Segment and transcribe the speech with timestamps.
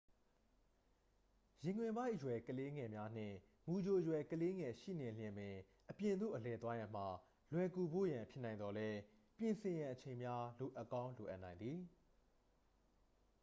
[1.63, 3.35] ရင်ခွင်ပိုက်အရွယ်ကလေးငယ်များနှင့်
[3.67, 5.55] မူကြိုအရွယ် ကလေးငယ်ရှိနေလျှင်ပင်
[5.91, 7.07] အပြင်သို့အလည်သွားရန်မှာ
[7.51, 8.99] လွယ်ကူဖို့ရန်ဖြစ်နိုင်သော်လည်း
[9.37, 11.79] ပြင်ဆင်ရန်အချိန်များ လိုအပ်ကောင်းလိုအပ်နိုင်သည်